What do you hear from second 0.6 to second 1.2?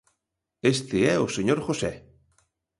Este é